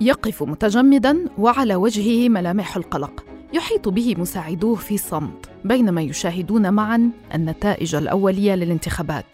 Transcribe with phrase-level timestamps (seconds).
[0.00, 7.94] يقف متجمدا وعلى وجهه ملامح القلق يحيط به مساعدوه في صمت بينما يشاهدون معا النتائج
[7.94, 9.26] الأولية للانتخابات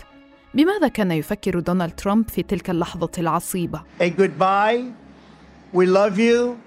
[0.55, 4.83] بماذا كان يفكر دونالد ترامب في تلك اللحظة العصيبة A goodbye.
[5.75, 6.66] We love you.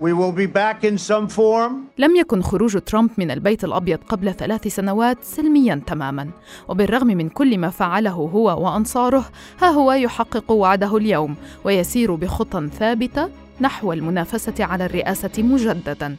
[0.00, 1.72] We will be back in some form.
[1.98, 6.30] لم يكن خروج ترامب من البيت الأبيض قبل ثلاث سنوات سلميا تماما.
[6.68, 9.24] وبالرغم من كل ما فعله هو وأنصاره
[9.62, 13.28] ها هو يحقق وعده اليوم ويسير بخطى ثابتة
[13.60, 16.16] نحو المنافسة على الرئاسة مجددا.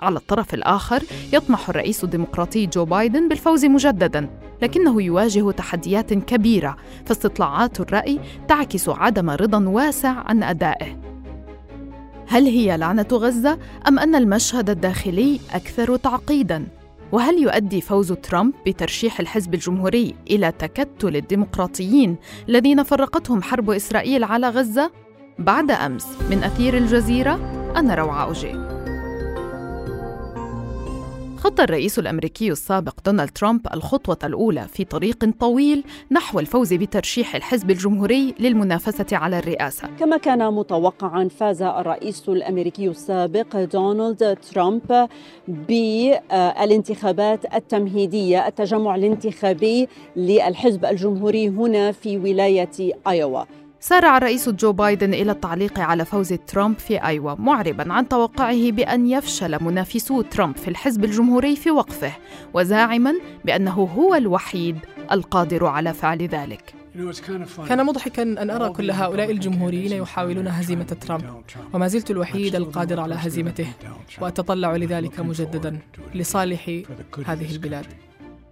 [0.00, 4.30] على الطرف الآخر يطمح الرئيس الديمقراطي جو بايدن بالفوز مجددا
[4.62, 11.09] لكنه يواجه تحديات كبيرة فاستطلاعات الرأي تعكس عدم رضا واسع عن أدائه.
[12.30, 13.58] هل هي لعنة غزة
[13.88, 16.66] أم أن المشهد الداخلي أكثر تعقيداً؟
[17.12, 22.16] وهل يؤدي فوز ترامب بترشيح الحزب الجمهوري إلى تكتل الديمقراطيين
[22.48, 24.90] الذين فرقتهم حرب إسرائيل على غزة؟
[25.38, 27.34] بعد أمس من أثير الجزيرة
[27.76, 28.79] أنا روعة أوجي
[31.40, 37.70] خط الرئيس الأمريكي السابق دونالد ترامب الخطوة الأولى في طريق طويل نحو الفوز بترشيح الحزب
[37.70, 39.88] الجمهوري للمنافسة على الرئاسة.
[40.00, 45.08] كما كان متوقعا فاز الرئيس الأمريكي السابق دونالد ترامب
[45.48, 53.42] بالانتخابات التمهيدية التجمع الانتخابي للحزب الجمهوري هنا في ولاية إيوا.
[53.82, 59.06] سارع الرئيس جو بايدن إلى التعليق على فوز ترامب في أيوا معربا عن توقعه بأن
[59.06, 62.12] يفشل منافسو ترامب في الحزب الجمهوري في وقفه
[62.54, 63.14] وزاعما
[63.44, 64.78] بأنه هو الوحيد
[65.12, 66.74] القادر على فعل ذلك.
[67.68, 71.24] كان مضحكا أن أرى كل هؤلاء الجمهوريين يحاولون هزيمة ترامب
[71.72, 73.66] وما زلت الوحيد القادر على هزيمته
[74.20, 75.78] وأتطلع لذلك مجددا
[76.14, 76.82] لصالح
[77.26, 77.86] هذه البلاد.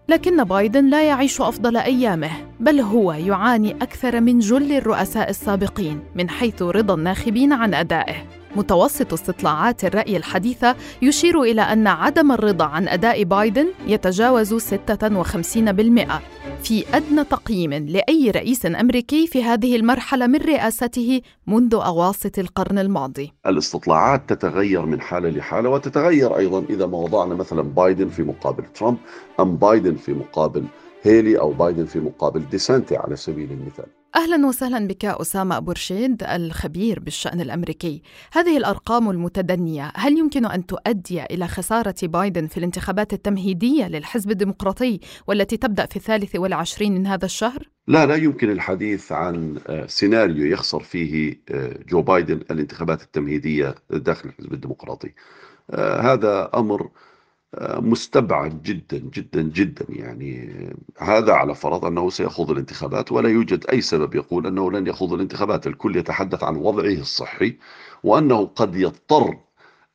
[0.09, 6.31] لكن بايدن لا يعيش أفضل أيامه بل هو يعاني أكثر من جل الرؤساء السابقين من
[6.31, 8.38] حيث رضا الناخبين عن أدائه.
[8.57, 16.21] متوسط استطلاعات الرأي الحديثة يشير إلى أن عدم الرضا عن أداء بايدن يتجاوز 56%
[16.62, 23.33] في أدنى تقييم لأي رئيس أمريكي في هذه المرحلة من رئاسته منذ أواسط القرن الماضي.
[23.47, 28.99] الاستطلاعات تتغير من حالة لحالة وتتغير أيضا إذا ما وضعنا مثلا بايدن في مقابل ترامب
[29.41, 30.65] أم بايدن في مقابل
[31.03, 33.97] هيلي أو بايدن في مقابل ديسانتي على سبيل المثال.
[34.17, 38.03] أهلا وسهلا بك أسامة أبو رشيد الخبير بالشأن الأمريكي
[38.33, 45.01] هذه الأرقام المتدنية هل يمكن أن تؤدي إلى خسارة بايدن في الانتخابات التمهيدية للحزب الديمقراطي
[45.27, 50.81] والتي تبدأ في الثالث والعشرين من هذا الشهر؟ لا لا يمكن الحديث عن سيناريو يخسر
[50.81, 51.41] فيه
[51.89, 55.13] جو بايدن الانتخابات التمهيدية داخل الحزب الديمقراطي
[56.01, 56.91] هذا أمر
[57.62, 59.86] مستبعد جدا جدا جدا.
[59.88, 60.50] يعني
[60.98, 65.66] هذا على فرض أنه سيخوض الانتخابات ولا يوجد أي سبب يقول أنه لن يخوض الانتخابات،
[65.66, 67.56] الكل يتحدث عن وضعه الصحي
[68.04, 69.38] وأنه قد يضطر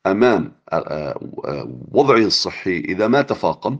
[0.05, 0.51] أمام
[1.91, 3.79] وضعه الصحي إذا ما تفاقم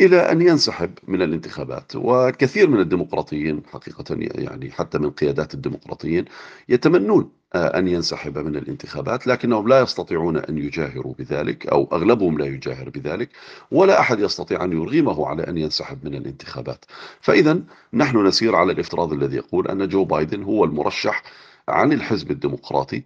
[0.00, 1.92] إلى أن ينسحب من الانتخابات.
[1.96, 6.24] وكثير من الديمقراطيين حقيقة يعني حتى من قيادات الديمقراطيين
[6.68, 12.88] يتمنون أن ينسحب من الانتخابات لكنهم لا يستطيعون أن يجاهروا بذلك أو أغلبهم لا يجاهر
[12.90, 13.28] بذلك
[13.70, 16.84] ولا أحد يستطيع أن يرغمه على أن ينسحب من الانتخابات.
[17.20, 17.60] فإذا
[17.94, 21.22] نحن نسير على الافتراض الذي يقول أن جو بايدن هو المرشح
[21.68, 23.02] عن الحزب الديمقراطي.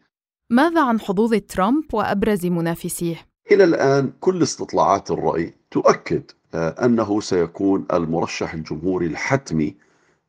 [0.51, 3.17] ماذا عن حظوظ ترامب وأبرز منافسيه؟
[3.53, 6.23] إلى الآن كل استطلاعات الرأي تؤكد
[6.55, 9.75] أنه سيكون المرشح الجمهوري الحتمي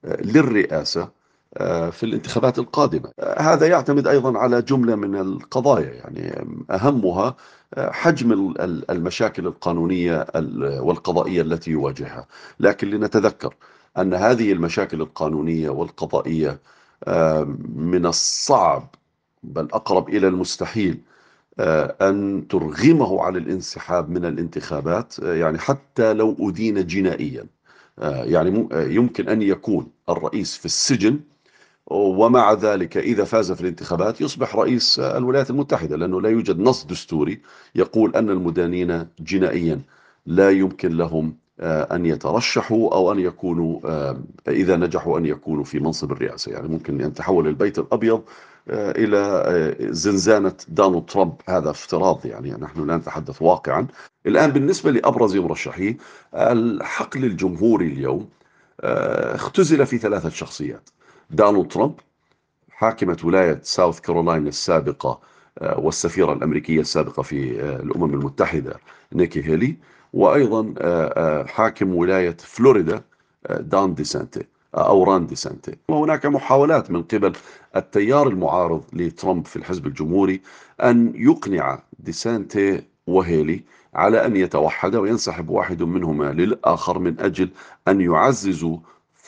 [0.03, 1.16] للرئاسة
[1.91, 3.11] في الانتخابات القادمة.
[3.37, 7.35] هذا يعتمد أيضا على جملة من القضايا يعني أهمها
[7.77, 8.53] حجم
[8.89, 10.25] المشاكل القانونية
[10.79, 12.27] والقضائية التي يواجهها،
[12.59, 13.55] لكن لنتذكر
[13.97, 16.59] أن هذه المشاكل القانونية والقضائية
[17.75, 18.95] من الصعب
[19.43, 21.01] بل أقرب إلى المستحيل
[22.01, 27.45] أن ترغمه على الانسحاب من الانتخابات يعني حتى لو أدين جنائيا
[28.01, 31.19] يعني يمكن أن يكون الرئيس في السجن
[31.91, 37.41] ومع ذلك إذا فاز في الانتخابات يصبح رئيس الولايات المتحدة لأنه لا يوجد نص دستوري
[37.75, 39.81] يقول أن المدانين جنائيا.
[40.25, 43.79] لا يمكن لهم أن يترشحوا أو أن يكونوا
[44.47, 46.51] إذا نجحوا أن يكونوا في منصب الرئاسة.
[46.51, 48.21] يعني ممكن أن تحول البيت الأبيض
[48.69, 51.33] إلى زنزانة دونالد ترامب.
[51.49, 53.87] هذا افتراض يعني نحن لا نتحدث واقعا.
[54.25, 55.97] الآن بالنسبة لأبرز مرشحيه
[56.33, 58.29] الحقل الجمهوري اليوم
[58.79, 60.89] اختزل في ثلاثة شخصيات.
[61.29, 61.93] دونالد ترامب
[62.71, 65.19] حاكمة ولاية ساوث كارولاينا السابقة
[65.61, 68.73] والسفيرة الأمريكية السابقة في الأمم المتحدة
[69.13, 69.75] نيكي هيلي
[70.13, 70.73] وأيضا
[71.47, 73.01] حاكم ولاية فلوريدا
[73.49, 74.43] دان ديسانتيس
[74.75, 77.33] أو رون ديسانتيس وهناك محاولات من قبل
[77.75, 80.41] التيار المعارض لترامب في الحزب الجمهوري
[80.83, 83.63] أن يقنع ديسانتي وهيلي
[83.93, 87.49] على أن يتوحد وينسحب واحد منهما للآخر من أجل
[87.87, 88.77] أن يعززوا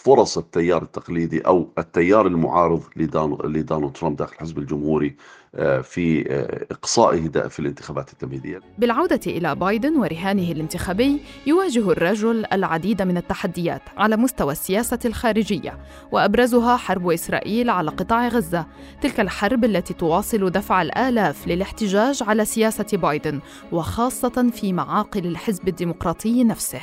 [0.04, 5.16] فرص التيار التقليدي أو التيار المعارض لدونالد ترامب داخل الحزب الجمهوري
[5.56, 8.60] آه، في آه، إقصائه في الانتخابات التمهيدية.
[8.78, 15.78] بالعودة إلى بايدن ورهانه الانتخابي يواجه الرجل العديد من التحديات على مستوى السياسة الخارجية
[16.12, 18.66] وأبرزها حرب إسرائيل على قطاع غزة
[19.02, 23.40] تلك الحرب التي تواصل دفع الآلاف للاحتجاج على سياسة بايدن
[23.72, 26.82] وخاصة في معاقل الحزب الديمقراطي نفسه.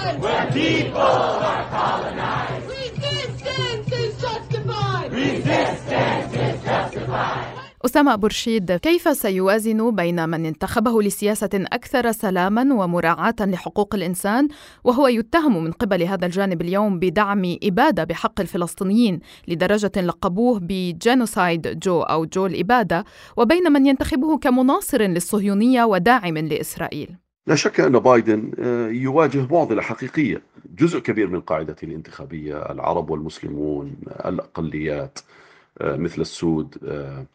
[0.00, 1.00] Where people
[1.50, 2.66] are colonized.
[2.68, 5.12] Resistance is justified.
[5.12, 7.60] Resistance is justified.
[7.84, 14.48] أسامة أبو رشيد كيف سيوازن بين من انتخبه لسياسة أكثر سلاما ومراعاة لحقوق الإنسان
[14.84, 22.02] وهو يتهم من قبل هذا الجانب اليوم بدعم إبادة بحق الفلسطينيين لدرجة لقبوه بجينوسايد جو
[22.02, 23.04] أو جو الإبادة
[23.36, 30.42] وبين من ينتخبه كمناصر للصهيونية وداعم لإسرائيل لا شك أن بايدن آه، يواجه معضلة حقيقية
[30.78, 35.18] جزء كبير من قاعدته الانتخابية العرب والمسلمون الأقليات
[35.80, 37.26] آه، مثل السود آه،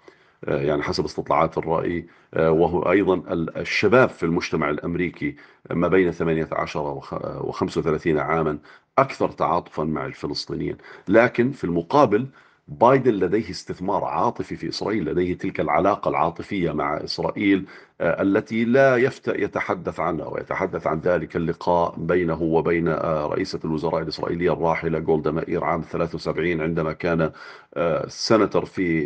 [0.48, 2.06] يعني حسب استطلاعات الرأي
[2.38, 3.24] وهو أيضا
[3.58, 5.36] الشباب في المجتمع الأمريكي
[5.72, 8.58] ما بين 18 و 35 عاما
[8.98, 10.78] أكثر تعاطفا مع الفلسطينيين.
[11.08, 12.28] لكن في المقابل
[12.68, 17.66] بايدن لديه استثمار عاطفي في إسرائيل لديه تلك العلاقة العاطفية مع إسرائيل
[18.02, 18.98] آه، التي لا
[19.28, 25.64] يتحدث عنها ويتحدث عن ذلك اللقاء بينه وبين آه، رئيسة الوزراء الإسرائيلية الراحلة جولدا مائير
[25.64, 27.32] عام 73 عندما كان
[27.74, 29.06] آه، سنتر في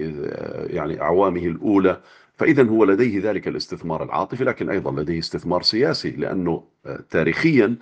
[0.70, 2.02] يعني أعوامه الأولى.
[2.36, 6.64] فإذا هو لديه ذلك الاستثمار العاطفي لكن أيضا لديه استثمار سياسي لأنه
[7.10, 7.76] تاريخيا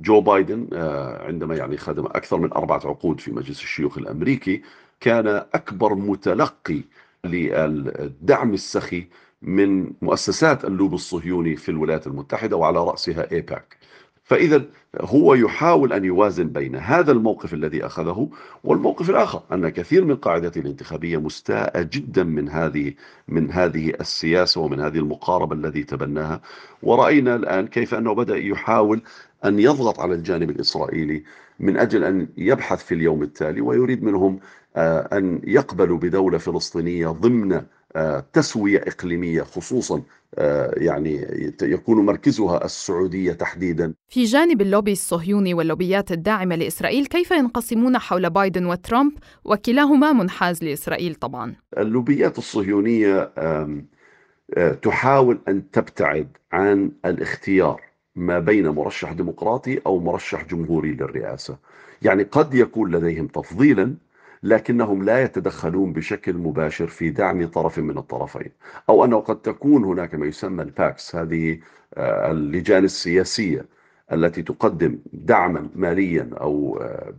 [0.00, 0.68] جو بايدن
[1.26, 4.62] عندما يعني خدم أكثر من أربعة عقود في مجلس الشيوخ الأمريكي
[5.02, 6.80] كان أكبر متلقي
[7.24, 9.06] للدعم السخي
[9.42, 13.76] من مؤسسات اللوبي الصهيوني في الولايات المتحدة وعلى رأسها إيباك
[14.24, 14.64] فإذا
[15.00, 18.28] هو يحاول أن يوازن بين هذا الموقف الذي أخذه
[18.64, 22.94] والموقف الآخر أن كثير من قاعدته الانتخابية مستاءة جدا من هذه
[23.28, 26.40] من هذه السياسة ومن هذه المقاربة الذي تبناها.
[26.82, 29.02] ورأينا الآن كيف أنه بدأ يحاول
[29.44, 31.22] أن يضغط على الجانب الإسرائيلي
[31.60, 34.40] من أجل أن يبحث في اليوم التالي ويريد منهم
[34.76, 37.62] أن يقبلوا بدولة فلسطينية ضمن
[37.96, 40.02] آه، تسوية إقليمية خصوصا
[40.34, 41.26] آه، يعني
[41.62, 43.94] يكون مركزها السعودية تحديدا.
[44.08, 49.12] في جانب اللوبي الصهيوني واللوبيات الداعمة لإسرائيل كيف ينقسمون حول بايدن وترامب؟
[49.44, 51.54] وكلاهما منحاز لإسرائيل طبعا.
[51.78, 53.32] اللوبيات الصهيونية
[54.82, 57.80] تحاول أن تبتعد عن الاختيار
[58.16, 61.56] ما بين مرشح ديمقراطي أو مرشح جمهوري للرئاسة.
[62.02, 63.94] يعني قد يكون لديهم تفضيلا
[64.42, 68.50] لكنهم لا يتدخلون بشكل مباشر في دعم طرف من الطرفين.
[68.88, 71.58] أو أنه قد تكون هناك ما يسمى ال PACs هذه
[71.94, 73.66] آه، اللجان السياسية
[74.12, 77.12] التي تقدم دعما ماليا أو آه،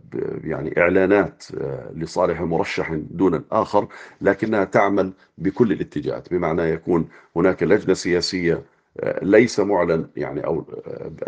[0.44, 3.88] يعني إعلانات آه، لصالح مرشح دون الآخر
[4.20, 6.30] لكنها تعمل بكل الاتجاهات.
[6.34, 8.62] بمعنى يكون هناك لجنة سياسية
[9.22, 10.64] ليس معلن يعني أو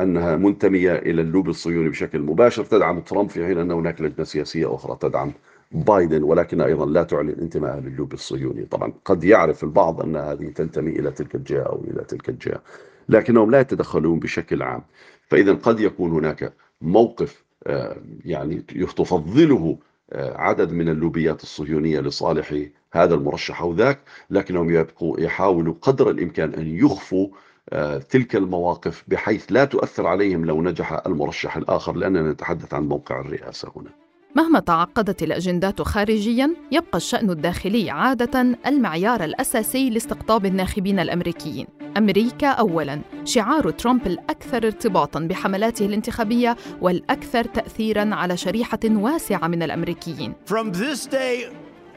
[0.01, 4.75] أنها منتمية إلى اللوب الصهيوني بشكل مباشر تدعم ترامب في حين أن هناك لجنة سياسية
[4.75, 5.33] أخرى تدعم
[5.73, 8.65] بايدن ولكن أيضا لا تعلن انتمائها للوب الصهيوني.
[8.65, 12.63] طبعا قد يعرف البعض أن هذه تنتمي إلى تلك الجهة أو إلى تلك الجهة
[13.09, 14.83] لكنهم لا يتدخلون بشكل عام.
[15.29, 18.55] فاذا قد يكون هناك موقف آه، يعني
[18.97, 19.79] تفضله
[20.13, 22.55] آه، عدد من اللوبيات الصهيونية لصالح
[22.93, 23.99] هذا المرشح أو ذاك
[24.31, 27.29] لكنهم يبقوا يحاولوا قدر الإمكان أن يخفوا
[27.71, 33.21] آه، تلك المواقف بحيث لا تؤثر عليهم لو نجح المرشح الآخر لأننا نتحدث عن موقع
[33.21, 34.06] الرئاسة هنا.
[34.37, 41.67] مهما تعقدت الأجندات خارجيا يبقى الشأن الداخلي عادة المعيار الأساسي لاستقطاب الناخبين الأمريكيين.
[41.97, 43.01] أمريكا أولاً.
[43.25, 50.33] شعار ترامب الأكثر ارتباطاً بحملاته الانتخابية والأكثر تأثيراً على شريحة واسعة من الأمريكيين.
[50.51, 51.51] From this day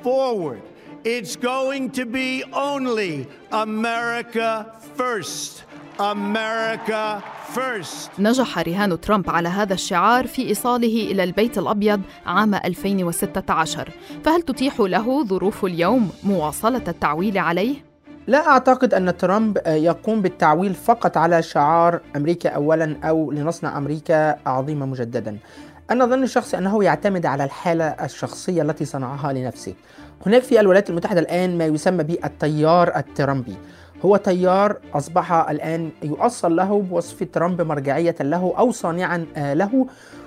[0.03, 0.60] forward,
[1.05, 4.50] It's going to be only America
[4.98, 5.69] first.
[6.00, 7.22] America
[7.56, 8.20] first.
[8.20, 13.89] نجح رهان ترامب على هذا الشعار في إيصاله إلى البيت الأبيض عام 2016
[14.24, 17.75] فهل تتيح له ظروف اليوم مواصلة التعويل عليه؟
[18.27, 24.86] لا أعتقد أن ترامب يقوم بالتعويل فقط على شعار أمريكا أولا أو لنصنع أمريكا عظيمة
[24.86, 25.38] مجددا
[25.91, 29.74] أنا ظن الشخصي أنه يعتمد على الحالة الشخصية التي صنعها لنفسه
[30.25, 33.56] هناك في الولايات المتحدة الآن ما يسمى بالتيار الترامبي
[34.06, 39.86] هو تيار أصبح الآن يؤصل له بوصف ترامب مرجعية له أو صانعا آه، له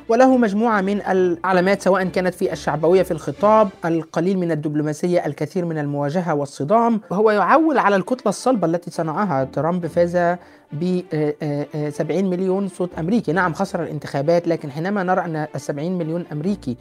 [0.09, 5.79] وله مجموعة من العلامات سواء كانت في الشعبوية في الخطاب القليل من الدبلوماسية الكثير من
[5.79, 7.01] المواجهة والصدام.
[7.11, 10.37] وهو يعول على الكتلة الصلبة التي صنعها ترامب فاز
[10.73, 11.01] ب
[11.91, 13.33] 70 مليون صوت أمريكي.
[13.33, 16.77] نعم خسر الانتخابات لكن حينما نرى أن 70 مليون أمريكي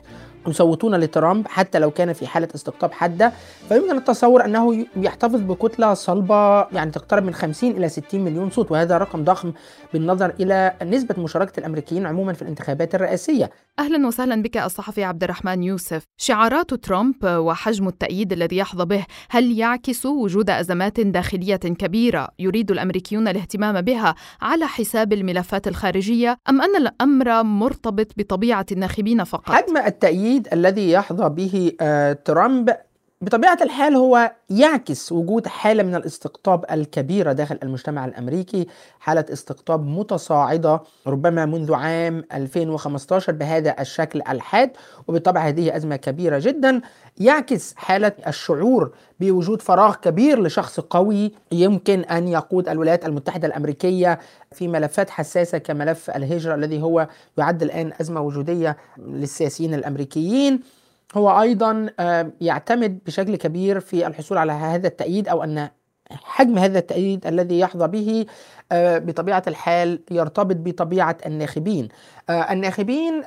[0.48, 3.34] يصوتون لترامب حتى لو كان في حالة استقطاب حادة
[3.70, 8.98] فيمكن التصور أنه يحتفظ بكتلة صلبة يعني تقترب من 50 إلى 60 مليون صوت وهذا
[8.98, 9.54] رقم ضخم
[9.94, 15.64] بالنظر إلى نسبة مشاركة الأمريكيين عموما في الانتخابات الرئاسية أهلا وسهلا بك الصحفي عبد الرحمن
[15.64, 22.72] يوسف شعارات ترامب وحجم التأييد الذي يحظى به هل يعكس وجود أزمات داخلية كبيرة يريد
[22.72, 29.78] الأمريكيون الاهتمام بها على حساب الملفات الخارجية أم أن الأمر مرتبط بطبيعة الناخبين فقط؟ حجم
[29.78, 32.76] التأييد الذي يحظى به آه، ترامب.
[33.22, 38.68] بطبيعة الحال هو يعكس وجود حالة من الاستقطاب الكبيرة داخل المجتمع الأمريكي
[39.00, 44.72] حالة استقطاب متصاعدة ربما منذ عام 2015 بهذا الشكل الحاد
[45.08, 46.82] وبالطبع هذه أزمة كبيرة جدا
[47.18, 54.20] يعكس حالة الشعور بوجود فراغ كبير لشخص قوي يمكن أن يقود الولايات المتحدة الأمريكية
[54.52, 60.81] في ملفات حساسة كملف الهجرة الذي هو يعد الآن أزمة وجودية للسياسيين الأمريكيين.
[61.16, 65.70] هو أيضا آه، يعتمد بشكل كبير في الحصول على هذا التأييد أو أن
[66.12, 68.26] حجم هذا التأييد الذي يحظى به
[68.72, 71.88] آه، بطبيعة الحال يرتبط بطبيعة الناخبين.
[72.30, 73.24] آه، الناخبين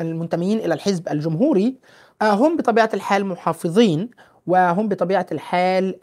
[0.00, 1.76] المنتمين إلى الحزب الجمهوري
[2.22, 4.10] هم بطبيعة الحال محافظين
[4.46, 5.94] وهم بطبيعة الحال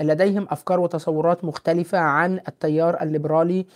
[0.00, 3.66] لديهم أفكار وتصورات مختلفة عن التيار الليبرالي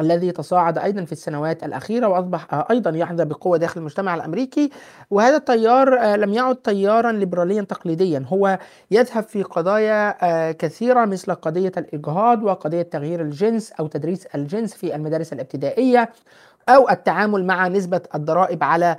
[0.00, 4.70] الذي تصاعد أيضا في السنوات الأخيرة وأصبح أيضا يحظى بقوة داخل المجتمع الأمريكي.
[5.10, 8.24] وهذا التيار آه، لم يعد تيارا ليبراليا تقليديا.
[8.28, 8.58] هو
[8.90, 14.94] يذهب في قضايا آه، كثيرة مثل قضية الإجهاض وقضية تغيير الجنس أو تدريس الجنس في
[14.94, 16.10] المدارس الابتدائية
[16.68, 18.96] أو التعامل مع نسبة الضرائب على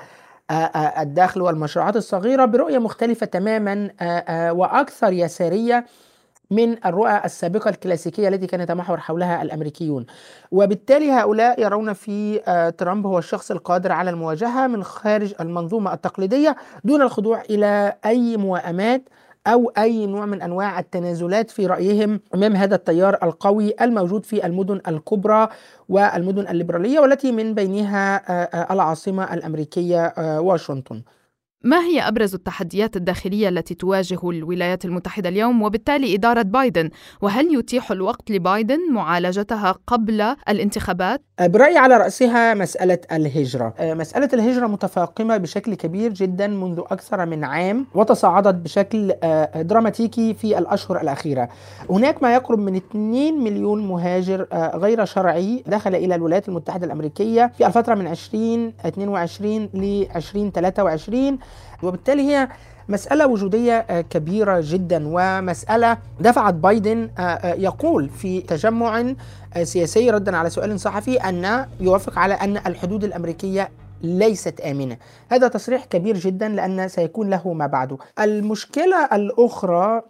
[0.50, 3.90] آه، الداخل والمشروعات الصغيرة برؤية مختلفة تماما
[4.52, 5.86] وأكثر يسارية.
[6.52, 10.06] من الرؤى السابقة الكلاسيكية التي كان يتمحور حولها الأمريكيون.
[10.52, 16.56] وبالتالي هؤلاء يرون في آه، ترامب هو الشخص القادر على المواجهة من خارج المنظومة التقليدية
[16.84, 19.10] دون الخضوع إلى أي موائمات
[19.48, 24.82] أو أي نوع من أنواع التنازلات في رأيهم أمام هذا التيار القوي الموجود في المدن
[24.88, 25.48] الكبرى
[25.90, 31.02] والمدن الليبرالية والتي من بينها آه، آه، العاصمة الأمريكية واشنطن.
[31.66, 36.90] ما هي أبرز التحديات الداخلية التي تواجه الولايات المتحدة اليوم وبالتالي إدارة بايدن؟
[37.22, 43.74] وهل يتيح الوقت لبايدن معالجتها قبل الانتخابات؟ برأيي على رأسها مسألة الهجرة.
[43.80, 50.34] آه، مسألة الهجرة متفاقمة بشكل كبير جدا منذ أكثر من عام وتصاعدت بشكل آه، دراماتيكي
[50.34, 51.50] في الأشهر الأخيرة.
[51.90, 57.68] هناك ما يقرب من 2 مليون مهاجر غير شرعي دخل إلى الولايات المتحدة الأمريكية في
[57.68, 61.38] الفترة من 2022 ل 2023
[61.84, 62.48] وبالتالي هي
[62.90, 69.14] مسألة وجودية آه، كبيرة جدا ومسألة دفعت بايدن آه، آه، يقول في تجمع
[69.64, 73.70] سياسي ردا على سؤال صحفي أن يوافق على أن الحدود الأمريكية
[74.02, 74.98] ليست آمنة.
[75.30, 77.98] هذا تصريح كبير جدا لأن سيكون له ما بعده.
[78.20, 80.02] المشكلة الأخرى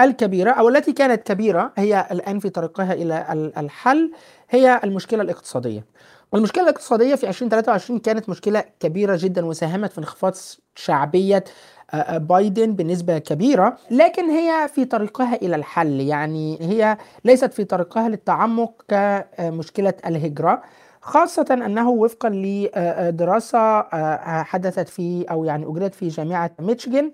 [0.00, 4.12] الكبيرة أو التي كانت كبيرة هي الآن في طريقها إلى الحل
[4.50, 5.84] هي المشكلة الاقتصادية.
[6.32, 10.34] والمشكلة الاقتصادية في 2023 كانت مشكلة كبيرة جدا وساهمت في انخفاض
[10.74, 11.44] شعبية
[11.90, 16.00] آه، آه، بايدن بنسبة كبيرة لكن هي في طريقها إلى الحل.
[16.00, 20.62] يعني هي ليست في طريقها للتعمق كمشكلة الهجرة
[21.00, 27.12] خاصة أنه وفقا لدراسة آه، حدثت في أو يعني أجريت في جامعة ميشيغان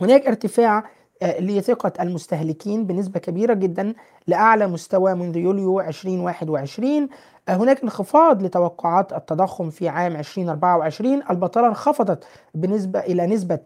[0.00, 0.84] هناك ارتفاع
[1.22, 3.94] لثقة المستهلكين بنسبة كبيرة جدا
[4.26, 7.08] لأعلى مستوى منذ يوليو 2021
[7.48, 12.24] هناك انخفاض لتوقعات التضخم في عام 2024 البطالة انخفضت
[12.54, 13.58] بنسبة إلى نسبة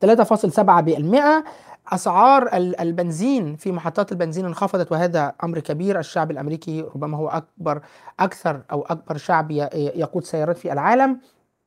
[0.00, 1.44] 3.7%
[1.92, 5.98] أسعار البنزين في محطات البنزين انخفضت وهذا أمر كبير.
[5.98, 7.82] الشعب الأمريكي ربما هو أكبر
[8.20, 11.20] أكثر أو أكبر شعب يقود سيارات في العالم.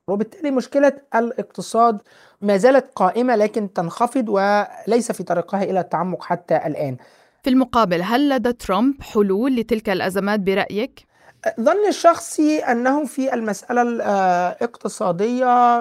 [0.07, 2.01] وبالتالي مشكلة الاقتصاد
[2.41, 6.97] ما زالت قائمة لكن تنخفض وليس في طريقها إلى التعمق حتى الآن.
[7.43, 11.12] في المقابل هل لدى ترامب حلول لتلك الأزمات برأيك؟
[11.61, 15.79] ظني الشخصي أنه في المسألة الاقتصادية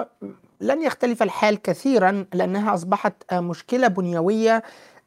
[0.61, 4.63] لن يختلف الحال كثيرا لأنها أصبحت مشكلة بنيوية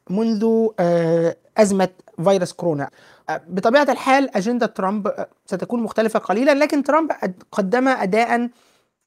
[0.09, 1.89] منذ آه، أزمة
[2.23, 2.89] فيروس كورونا.
[3.47, 7.11] بطبيعة الحال أجندة ترامب ستكون مختلفة قليلا لكن ترامب
[7.51, 8.49] قدم أداء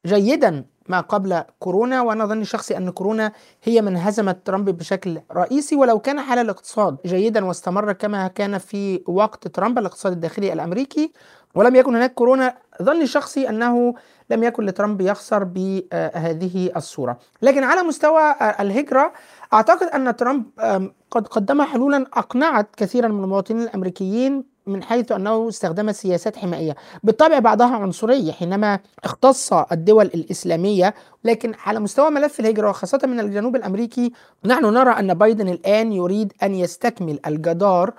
[0.07, 3.32] جيدا ما قبل كورونا وأنا ظني الشخصي أن كورونا
[3.62, 9.02] هي من هزمت ترامب بشكل رئيسي ولو كان حال الاقتصاد جيدا واستمر كما كان في
[9.06, 11.12] وقت ترامب الاقتصاد الداخلي الأمريكي.
[11.54, 13.94] ولم يكن هناك كورونا ظني الشخصي أنه
[14.30, 17.18] لم يكن لترامب يخسر بهذه الصورة.
[17.42, 19.12] لكن على مستوى الهجرة
[19.52, 20.44] أعتقد أن ترامب
[21.11, 27.38] قد قدم حلولا أقنعت كثيرا من المواطنين الأمريكيين من حيث أنه استخدم سياسات حمائية بالطبع
[27.38, 34.12] بعضها عنصرية حينما اختص الدول الإسلامية لكن على مستوى ملف الهجرة وخاصة من الجنوب الأمريكي
[34.44, 37.92] نحن نرى أن بايدن الآن يريد أن يستكمل الجدار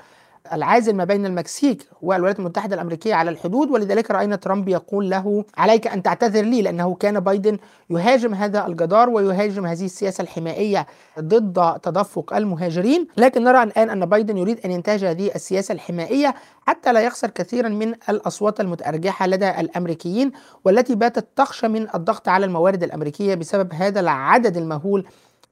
[0.54, 5.88] العازل ما بين المكسيك والولايات المتحدة الأمريكية على الحدود ولذلك رأينا ترامب يقول له عليك
[5.88, 7.58] أن تعتذر لي لأنه كان بايدن
[7.90, 10.88] يهاجم هذا الجدار ويهاجم هذه السياسة الحمائية
[11.20, 13.08] ضد تدفق المهاجرين.
[13.18, 16.36] لكن نرى الآن أن بايدن يريد أن ينتهج هذه السياسة الحمائية
[16.68, 20.32] حتى لا يخسر كثيرا من الأصوات المتأرجحة لدى الأمريكيين
[20.66, 25.06] والتي باتت تخشى من الضغط على الموارد الأمريكية بسبب هذا العدد المهول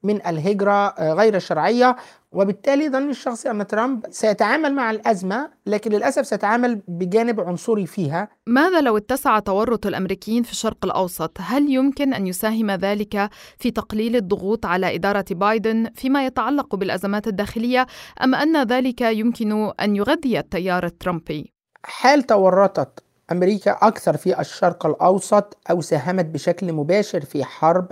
[0.03, 1.95] من الهجرة غير الشرعية
[2.31, 8.81] وبالتالي ظني الشخصي أن ترامب سيتعامل مع الأزمة لكن للأسف سيتعامل بجانب عنصري فيها ماذا
[8.81, 14.65] لو اتسع تورط الأمريكيين في الشرق الأوسط؟ هل يمكن أن يساهم ذلك في تقليل الضغوط
[14.65, 17.87] على إدارة بايدن فيما يتعلق بالأزمات الداخلية
[18.23, 21.53] أم أن ذلك يمكن أن يغذي التيار الترامبي؟
[21.83, 27.87] حال تورطت أمريكا أكثر في الشرق الأوسط أو ساهمت بشكل مباشر في حرب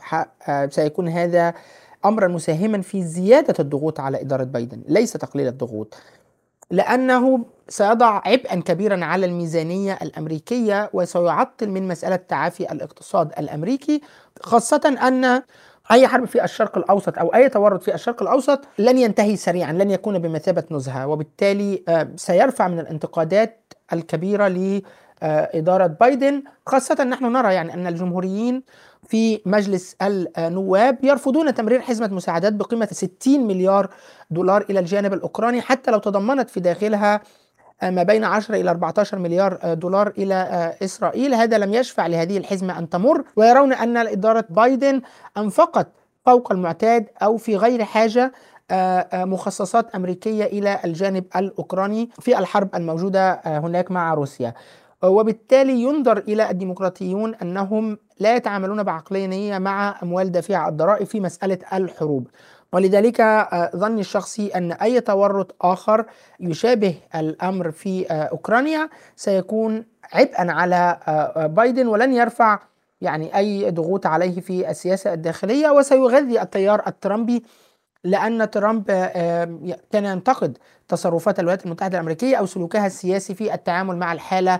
[0.69, 1.53] سيكون هذا
[2.05, 5.97] امرا مساهما في زيادة الضغوط على إدارة بايدن ليس تقليل الضغوط
[6.71, 14.01] لأنه سيضع عبئا كبيرا على الميزانية الأمريكية وسيعطل من مسألة تعافي الاقتصاد الأمريكي
[14.41, 15.41] خاصة أن
[15.91, 19.91] أي حرب في الشرق الأوسط أو أي تورط في الشرق الأوسط لن ينتهي سريعا لن
[19.91, 21.83] يكون بمثابة نزهة وبالتالي
[22.15, 28.63] سيرفع من الانتقادات الكبيرة لإدارة بايدن خاصة نحن نرى يعني أن الجمهوريين
[29.07, 29.95] في مجلس
[30.37, 33.89] النواب يرفضون تمرير حزمة مساعدات بقيمة 60 مليار
[34.31, 37.21] دولار إلى الجانب الأوكراني حتى لو تضمنت في داخلها
[37.83, 41.33] ما بين 10 إلى 14 مليار دولار إلى إسرائيل.
[41.33, 45.01] هذا لم يشفع لهذه الحزمة أن تمر ويرون أن إدارة بايدن
[45.37, 45.87] أنفقت
[46.25, 48.31] فوق المعتاد أو في غير حاجة
[49.13, 54.53] مخصصات أمريكية إلى الجانب الأوكراني في الحرب الموجودة هناك مع روسيا.
[55.03, 62.27] وبالتالي ينظر إلى الديمقراطيون أنهم لا يتعاملون بعقلانية مع أموال دافعة الضرائب في مسألة الحروب.
[62.73, 66.05] ولذلك ظني الشخصي أن أي تورط آخر
[66.39, 70.97] يشابه الأمر في أوكرانيا سيكون عبئا على
[71.55, 72.59] بايدن ولن يرفع
[73.01, 77.43] يعني أي ضغوط عليه في السياسة الداخلية وسيغذي التيار الترامبي
[78.03, 78.91] لأن ترامب
[79.91, 80.57] كان ينتقد
[80.87, 84.59] تصرفات الولايات المتحدة الأمريكية أو سلوكها السياسي في التعامل مع الحالة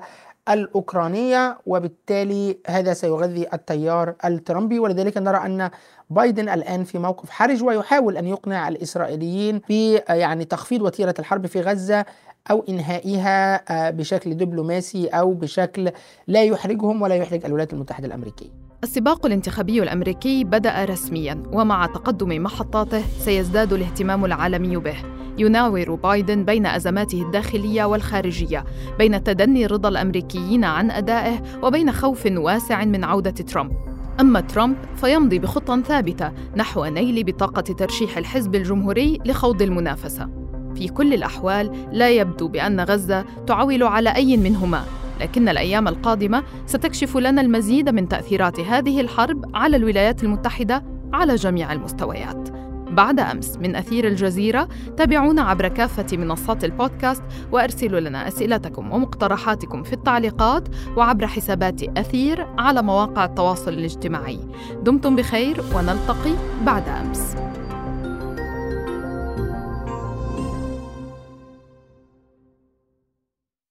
[0.49, 4.79] الأوكرانية وبالتالي هذا سيغذي التيار الترامبي.
[4.79, 5.69] ولذلك نرى أن
[6.09, 11.61] بايدن الآن في موقف حرج ويحاول أن يقنع الإسرائيليين في يعني تخفيض وتيرة الحرب في
[11.61, 12.05] غزة
[12.51, 15.91] أو إنهائها بشكل دبلوماسي أو بشكل
[16.27, 18.66] لا يحرجهم ولا يحرج الولايات المتحدة الأمريكية.
[18.83, 24.95] السباق الانتخابي الأمريكي بدأ رسميا ومع تقدم محطاته سيزداد الاهتمام العالمي به.
[25.37, 28.65] يناور بايدن بين أزماته الداخلية والخارجية
[28.97, 33.71] بين تدني رضا الأمريكيين عن أدائه وبين خوف واسع من عودة ترامب.
[34.19, 40.29] أما ترامب فيمضي بخطى ثابتة نحو نيل بطاقة ترشيح الحزب الجمهوري لخوض المنافسة.
[40.75, 44.83] في كل الأحوال لا يبدو بأن غزة تعول على أي منهما.
[45.19, 51.73] لكن الأيام القادمة ستكشف لنا المزيد من تأثيرات هذه الحرب على الولايات المتحدة على جميع
[51.73, 52.49] المستويات.
[52.89, 59.93] بعد أمس من أثير الجزيرة تابعونا عبر كافة منصات البودكاست وأرسلوا لنا أسئلتكم ومقترحاتكم في
[59.93, 64.39] التعليقات وعبر حسابات أثير على مواقع التواصل الاجتماعي.
[64.81, 66.33] دمتم بخير ونلتقي
[66.65, 67.46] بعد أمس.